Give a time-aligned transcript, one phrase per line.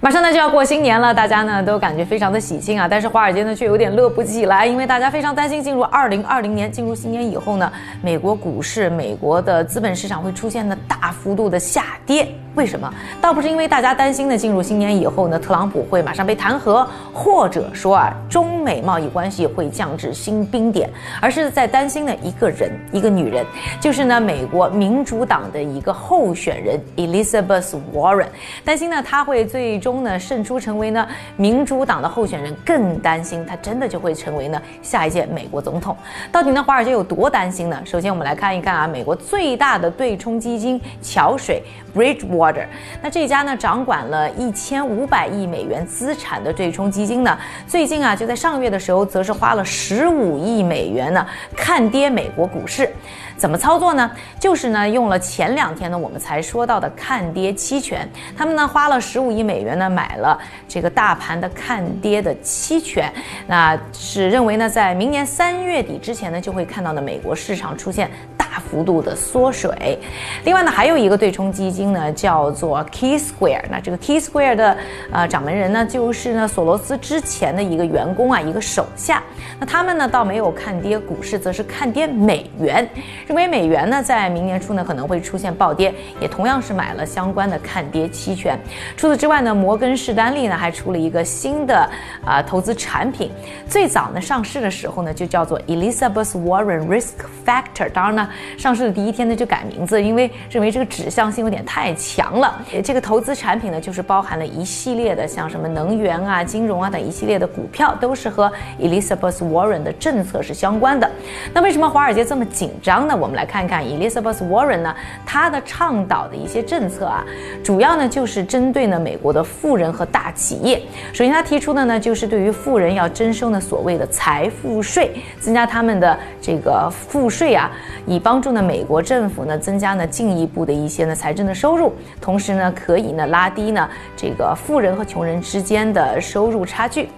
[0.00, 12.28] 马上呢就要过新年了，大家呢都感觉非常的喜庆啊，但是华尔街呢却有点乐不起来，因为大家非常担心进入二零二零年，进入新年以后呢，美国股市、美国的资本市场会出现呢大幅度的下跌。
[12.54, 12.90] 为什么？
[13.20, 20.88] 倒不是因为大家担心呢，进入新年以后呢，特朗普会马上被弹劾，或者说啊，中美贸易关系会降至新冰点，
[21.20, 23.44] 而是在担心呢一个人，一个女人，
[23.78, 28.28] 就是呢美国民主党的一个候选人 Elizabeth Warren，
[28.64, 35.96] 担心呢她会最终呢胜出，成为呢民主党的候选人，更担心他真的就会成为呢下一届美国总统。
[36.30, 37.82] 到底呢华尔街有多担心呢？
[37.82, 41.62] 首先我们来看一看啊，美国最大的对冲基金桥水
[41.94, 42.66] Bridgewater。
[43.00, 52.90] 那这家呢，掌管了一千五百亿美元资产的对冲基金呢，最近啊，就在上个月的时候，则是花了十五亿美元呢，看跌美国股市。
[53.36, 54.10] 怎么操作呢？
[54.40, 58.08] 就是呢，用了前两天呢，我们才说到的看跌期权。
[58.36, 63.12] 他们呢，花了十五亿美元呢，买了这个大盘的看跌的期权。
[63.46, 68.10] 那是认为呢，在明年三月底之前呢，就会看到呢，美国市场出现。
[68.56, 69.98] 大幅度的缩水，
[70.44, 73.64] 另外呢，还有一个对冲基金呢，叫做 Key Square。
[73.70, 74.76] 那这个 Key Square 的
[75.12, 79.22] 呃掌门人呢，就是呢索罗斯之前的一个员工啊，一个手下。
[79.60, 82.88] 那他们呢，倒没有看跌股市，则是看跌美元，
[83.26, 88.58] 认为美元呢在明年初呢可能会出现暴跌，也同样是买了相关的看跌期权。
[88.96, 91.86] 除此之外呢，摩根士丹利呢还出了一个新的
[92.24, 93.30] 啊投资产品，
[93.68, 97.90] 最早呢上市的时候呢就叫做 Elizabeth Warren Risk Factor。
[97.92, 98.26] 当然呢。
[98.56, 102.62] 上市的第一天呢就改名字，因为认为这个指向性有点太强了。
[102.84, 111.10] 这个投资产品呢，就是包含了一系列的像什么能源啊、金融啊等一系列的股票，都是和 Elizabeth Warren 的政策是相关的。
[111.52, 113.16] 那为什么华尔街这么紧张呢？
[113.16, 114.94] 我们来看看 Elizabeth Warren 呢，
[115.26, 117.24] 他的倡导的一些政策啊，
[117.64, 120.80] 主要呢就是针对呢美国的富人和大企业。
[121.12, 127.70] 首先他提出的呢，就是对于富人要征收呢所谓的财富税，增加他们的这个赋税啊，
[128.06, 128.35] 以帮。
[128.36, 137.08] 帮助呢美国政府呢增加呢进一步的一些呢财政的收入，同时呢可以呢拉低呢这个富人和穷人之间的收入差距。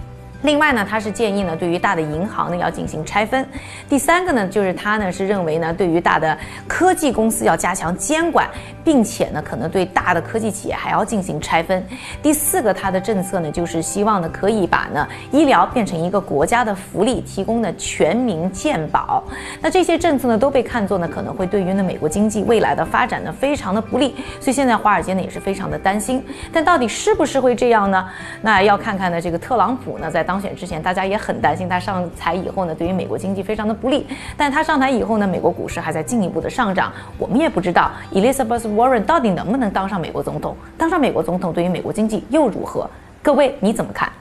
[0.43, 3.45] 另外呢，他是建议呢，对于大的银行呢要进行拆分。
[3.89, 6.39] 第三个呢，就是他呢是认为呢，对于大的
[6.69, 8.49] 科技公司要加强监管，
[8.85, 11.85] 并且呢，可能对大的科技企业还要进行拆分。
[12.23, 19.25] 第四个，他的政策呢，就是希望呢，可以把呢医疗变成一个国家的福利，提供呢全民健保。
[19.61, 24.15] 那这些政策呢，都被看作呢，可能会对于呢美国经济未来的发展呢，非常的不利。
[24.41, 26.25] 所以现在华尔街呢也是非常的担心。
[26.53, 28.09] 但到底是不是会这样呢？
[28.41, 30.28] 那要看看呢，这个特朗普呢在。
[30.29, 34.07] 当选之前，大家也很担心他上台以后呢，对于美国经济非常的不利。
[34.37, 36.93] 但他上台以后呢，美国股市还在进一步的上涨。
[37.17, 40.55] 我们也不知道 Elizabeth Warren 到底能不能当上美国总统。
[40.77, 42.87] 当上美国总统对于美国经济又如何？
[43.23, 44.13] 各位你怎么看？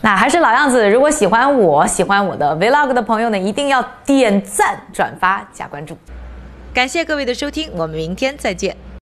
[0.00, 5.98] 那还是老样子，如果喜欢我喜欢我的 Vlog 的朋友呢，一定要点赞、转发、加关注。
[6.72, 8.76] 感谢各位的收听，我们明天再见。